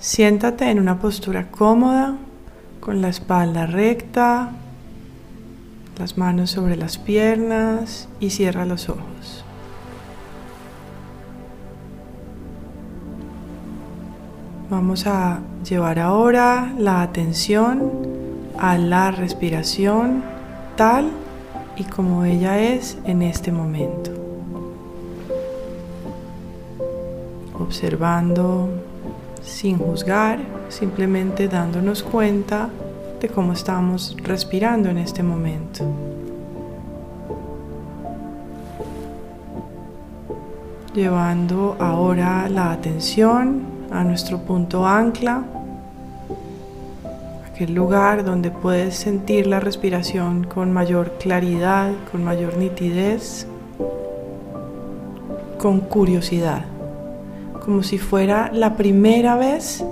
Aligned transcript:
Siéntate 0.00 0.70
en 0.70 0.80
una 0.80 0.98
postura 0.98 1.50
cómoda, 1.50 2.16
con 2.80 3.02
la 3.02 3.10
espalda 3.10 3.66
recta, 3.66 4.50
las 5.98 6.16
manos 6.16 6.52
sobre 6.52 6.74
las 6.76 6.96
piernas 6.96 8.08
y 8.18 8.30
cierra 8.30 8.64
los 8.64 8.88
ojos. 8.88 9.44
Vamos 14.70 15.06
a 15.06 15.40
llevar 15.68 15.98
ahora 15.98 16.72
la 16.78 17.02
atención 17.02 17.92
a 18.58 18.78
la 18.78 19.10
respiración 19.10 20.22
tal 20.76 21.10
y 21.76 21.84
como 21.84 22.24
ella 22.24 22.58
es 22.58 22.96
en 23.04 23.20
este 23.20 23.52
momento. 23.52 24.12
Observando 27.58 28.70
sin 29.42 29.78
juzgar, 29.78 30.40
simplemente 30.68 31.48
dándonos 31.48 32.02
cuenta 32.02 32.68
de 33.20 33.28
cómo 33.28 33.52
estamos 33.52 34.16
respirando 34.22 34.88
en 34.88 34.98
este 34.98 35.22
momento. 35.22 35.84
Llevando 40.94 41.76
ahora 41.78 42.48
la 42.48 42.72
atención 42.72 43.62
a 43.90 44.02
nuestro 44.04 44.38
punto 44.38 44.86
ancla, 44.86 45.44
aquel 47.52 47.74
lugar 47.74 48.24
donde 48.24 48.50
puedes 48.50 48.96
sentir 48.96 49.46
la 49.46 49.60
respiración 49.60 50.44
con 50.44 50.72
mayor 50.72 51.18
claridad, 51.18 51.92
con 52.10 52.24
mayor 52.24 52.56
nitidez, 52.56 53.46
con 55.58 55.80
curiosidad 55.80 56.64
como 57.60 57.82
si 57.82 57.98
fuera 57.98 58.50
la 58.52 58.76
primera 58.76 59.36
vez 59.36 59.84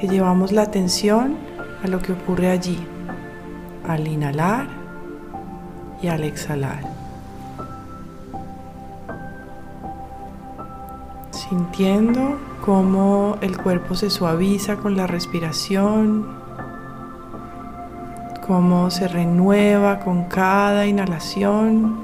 que 0.00 0.08
llevamos 0.08 0.52
la 0.52 0.62
atención 0.62 1.36
a 1.82 1.88
lo 1.88 2.00
que 2.00 2.12
ocurre 2.12 2.50
allí, 2.50 2.78
al 3.86 4.06
inhalar 4.06 4.66
y 6.02 6.08
al 6.08 6.24
exhalar. 6.24 6.80
Sintiendo 11.30 12.38
cómo 12.64 13.36
el 13.40 13.56
cuerpo 13.56 13.94
se 13.94 14.10
suaviza 14.10 14.76
con 14.76 14.96
la 14.96 15.06
respiración, 15.06 16.26
cómo 18.46 18.90
se 18.90 19.08
renueva 19.08 20.00
con 20.00 20.24
cada 20.24 20.86
inhalación 20.86 21.96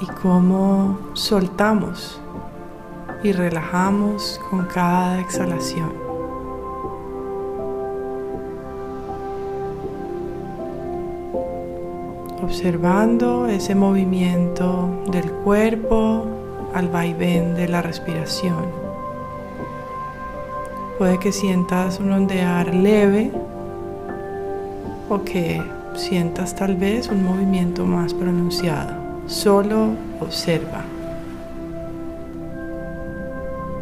y 0.00 0.06
cómo 0.06 0.98
soltamos 1.14 2.20
y 3.24 3.32
relajamos 3.32 4.38
con 4.50 4.66
cada 4.66 5.18
exhalación. 5.18 5.90
Observando 12.42 13.46
ese 13.48 13.74
movimiento 13.74 14.90
del 15.10 15.32
cuerpo 15.32 16.26
al 16.74 16.88
vaivén 16.88 17.54
de 17.54 17.66
la 17.66 17.80
respiración. 17.80 18.66
Puede 20.98 21.18
que 21.18 21.32
sientas 21.32 21.98
un 22.00 22.12
ondear 22.12 22.74
leve 22.74 23.32
o 25.08 25.24
que 25.24 25.62
sientas 25.94 26.54
tal 26.54 26.76
vez 26.76 27.08
un 27.08 27.24
movimiento 27.24 27.86
más 27.86 28.12
pronunciado. 28.12 28.94
Solo 29.26 29.94
observa. 30.20 30.84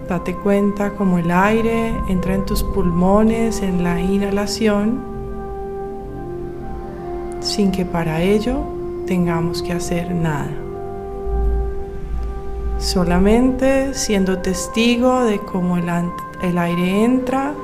Date 0.08 0.34
cuenta 0.34 0.90
como 0.94 1.18
el 1.18 1.30
aire 1.30 1.94
entra 2.08 2.34
en 2.34 2.44
tus 2.44 2.62
pulmones 2.62 3.62
en 3.62 3.82
la 3.82 4.00
inhalación 4.00 5.12
sin 7.40 7.72
que 7.72 7.84
para 7.84 8.20
ello 8.20 8.58
tengamos 9.06 9.62
que 9.62 9.72
hacer 9.72 10.12
nada. 10.14 10.50
Solamente 12.78 13.94
siendo 13.94 14.38
testigo 14.38 15.24
de 15.24 15.38
cómo 15.38 15.76
el, 15.76 15.88
el 16.42 16.58
aire 16.58 17.04
entra 17.04 17.54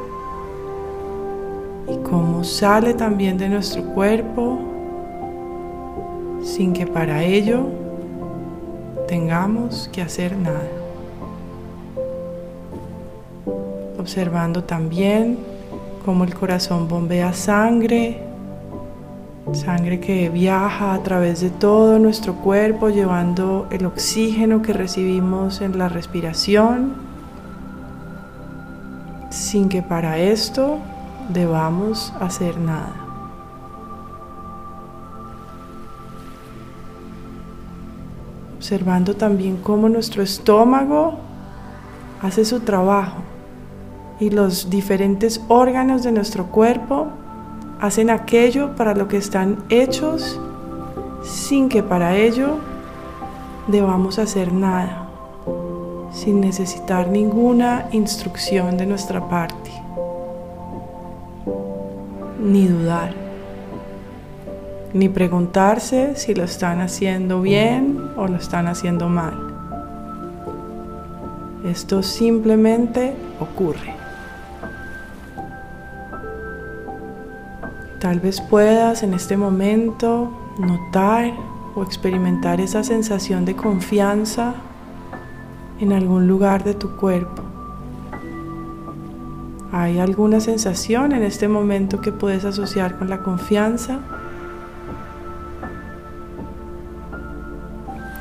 y 1.88 1.96
cómo 1.98 2.44
sale 2.44 2.94
también 2.94 3.38
de 3.38 3.48
nuestro 3.48 3.82
cuerpo 3.94 4.58
sin 6.42 6.72
que 6.72 6.86
para 6.86 7.22
ello 7.22 7.66
tengamos 9.06 9.88
que 9.92 10.02
hacer 10.02 10.36
nada. 10.36 10.87
Observando 14.08 14.64
también 14.64 15.38
cómo 16.02 16.24
el 16.24 16.34
corazón 16.34 16.88
bombea 16.88 17.34
sangre, 17.34 18.22
sangre 19.52 20.00
que 20.00 20.30
viaja 20.30 20.94
a 20.94 21.02
través 21.02 21.42
de 21.42 21.50
todo 21.50 21.98
nuestro 21.98 22.36
cuerpo 22.36 22.88
llevando 22.88 23.66
el 23.70 23.84
oxígeno 23.84 24.62
que 24.62 24.72
recibimos 24.72 25.60
en 25.60 25.76
la 25.76 25.90
respiración, 25.90 26.94
sin 29.28 29.68
que 29.68 29.82
para 29.82 30.16
esto 30.16 30.78
debamos 31.28 32.14
hacer 32.18 32.56
nada. 32.56 32.94
Observando 38.56 39.16
también 39.16 39.58
cómo 39.58 39.90
nuestro 39.90 40.22
estómago 40.22 41.18
hace 42.22 42.46
su 42.46 42.60
trabajo 42.60 43.27
y 44.20 44.30
los 44.30 44.70
diferentes 44.70 45.40
órganos 45.48 46.02
de 46.02 46.12
nuestro 46.12 46.46
cuerpo 46.46 47.08
hacen 47.80 48.10
aquello 48.10 48.74
para 48.74 48.94
lo 48.94 49.06
que 49.08 49.16
están 49.16 49.58
hechos 49.68 50.40
sin 51.22 51.68
que 51.68 51.82
para 51.82 52.16
ello 52.16 52.56
debamos 53.68 54.18
hacer 54.18 54.52
nada, 54.52 55.08
sin 56.12 56.40
necesitar 56.40 57.08
ninguna 57.08 57.88
instrucción 57.92 58.76
de 58.76 58.86
nuestra 58.86 59.28
parte, 59.28 59.70
ni 62.40 62.66
dudar, 62.66 63.12
ni 64.92 65.08
preguntarse 65.08 66.16
si 66.16 66.34
lo 66.34 66.44
están 66.44 66.80
haciendo 66.80 67.42
bien 67.42 68.10
o 68.16 68.26
lo 68.26 68.36
están 68.36 68.66
haciendo 68.66 69.08
mal. 69.08 69.48
Esto 71.64 72.02
simplemente 72.02 73.12
ocurre. 73.40 74.07
Tal 78.00 78.20
vez 78.20 78.40
puedas 78.40 79.02
en 79.02 79.12
este 79.12 79.36
momento 79.36 80.30
notar 80.56 81.32
o 81.74 81.82
experimentar 81.82 82.60
esa 82.60 82.84
sensación 82.84 83.44
de 83.44 83.56
confianza 83.56 84.54
en 85.80 85.92
algún 85.92 86.28
lugar 86.28 86.62
de 86.62 86.74
tu 86.74 86.96
cuerpo. 86.96 87.42
¿Hay 89.72 89.98
alguna 89.98 90.38
sensación 90.38 91.10
en 91.10 91.24
este 91.24 91.48
momento 91.48 92.00
que 92.00 92.12
puedes 92.12 92.44
asociar 92.44 92.98
con 92.98 93.10
la 93.10 93.22
confianza? 93.24 93.98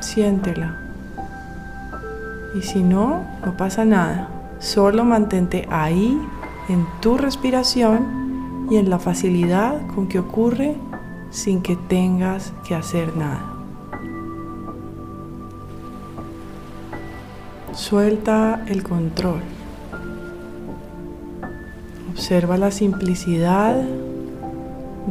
Siéntela. 0.00 0.76
Y 2.56 2.62
si 2.62 2.82
no, 2.82 3.24
no 3.44 3.56
pasa 3.56 3.84
nada. 3.84 4.28
Solo 4.58 5.04
mantente 5.04 5.68
ahí 5.70 6.20
en 6.68 6.84
tu 7.00 7.16
respiración 7.16 8.17
y 8.70 8.76
en 8.76 8.90
la 8.90 8.98
facilidad 8.98 9.86
con 9.94 10.08
que 10.08 10.18
ocurre 10.18 10.76
sin 11.30 11.62
que 11.62 11.76
tengas 11.76 12.52
que 12.66 12.74
hacer 12.74 13.16
nada. 13.16 13.54
Suelta 17.72 18.64
el 18.66 18.82
control. 18.82 19.40
Observa 22.12 22.56
la 22.56 22.70
simplicidad 22.70 23.76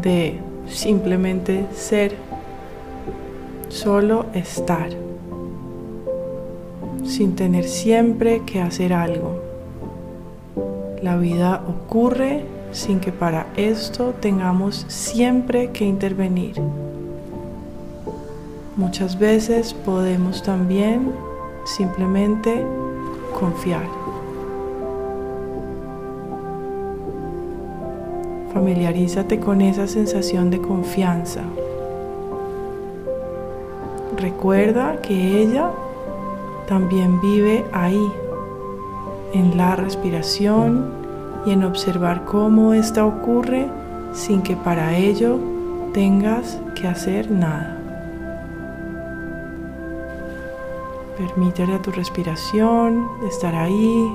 de 0.02 0.40
simplemente 0.68 1.66
ser, 1.74 2.16
solo 3.70 4.26
estar, 4.34 4.90
sin 7.06 7.36
tener 7.36 7.64
siempre 7.64 8.44
que 8.46 8.62
hacer 8.62 8.94
algo. 8.94 9.42
La 11.02 11.16
vida 11.18 11.64
ocurre 11.68 12.57
sin 12.72 13.00
que 13.00 13.12
para 13.12 13.48
esto 13.56 14.14
tengamos 14.20 14.86
siempre 14.88 15.72
que 15.72 15.86
intervenir. 15.86 16.56
Muchas 18.76 19.18
veces 19.18 19.74
podemos 19.74 20.44
también 20.44 21.12
simplemente 21.66 22.64
confiar. 23.40 23.86
Familiarízate 28.54 29.40
con 29.40 29.62
esa 29.62 29.88
sensación 29.88 30.50
de 30.50 30.60
confianza. 30.60 31.42
Recuerda 34.18 35.02
que 35.02 35.42
ella 35.42 35.72
también 36.68 37.22
vive 37.22 37.66
ahí, 37.72 38.12
en 39.34 39.58
la 39.58 39.76
respiración 39.76 41.07
y 41.48 41.52
en 41.52 41.64
observar 41.64 42.26
cómo 42.26 42.74
esta 42.74 43.06
ocurre 43.06 43.70
sin 44.12 44.42
que 44.42 44.58
para 44.58 44.98
ello 44.98 45.40
tengas 45.94 46.60
que 46.76 46.90
hacer 46.90 47.32
nada. 47.32 47.78
Permítele 51.18 51.76
a 51.76 51.82
tu 51.82 51.92
respiración 51.92 53.08
estar 53.30 53.56
ahí, 53.56 54.12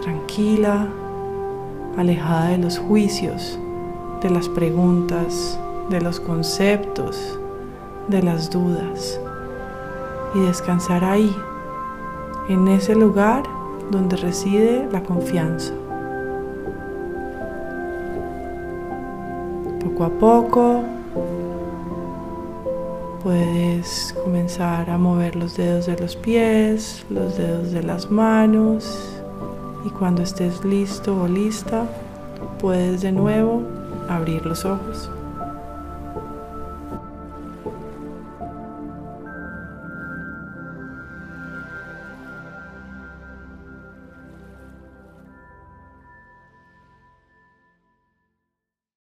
tranquila, 0.00 0.86
alejada 1.96 2.50
de 2.50 2.58
los 2.58 2.78
juicios, 2.78 3.58
de 4.22 4.30
las 4.30 4.48
preguntas, 4.48 5.58
de 5.90 6.00
los 6.00 6.20
conceptos, 6.20 7.36
de 8.06 8.22
las 8.22 8.48
dudas 8.48 9.20
y 10.36 10.38
descansar 10.38 11.04
ahí, 11.04 11.34
en 12.48 12.68
ese 12.68 12.94
lugar 12.94 13.42
donde 13.90 14.16
reside 14.16 14.88
la 14.92 15.02
confianza. 15.02 15.74
Poco 19.86 20.04
a 20.04 20.10
poco 20.10 20.84
puedes 23.22 24.16
comenzar 24.24 24.90
a 24.90 24.98
mover 24.98 25.36
los 25.36 25.56
dedos 25.56 25.86
de 25.86 25.96
los 25.96 26.16
pies, 26.16 27.06
los 27.08 27.38
dedos 27.38 27.70
de 27.70 27.84
las 27.84 28.10
manos 28.10 29.22
y 29.84 29.90
cuando 29.90 30.22
estés 30.22 30.64
listo 30.64 31.22
o 31.22 31.28
lista 31.28 31.86
puedes 32.58 33.02
de 33.02 33.12
nuevo 33.12 33.62
abrir 34.08 34.44
los 34.44 34.64
ojos. 34.64 35.08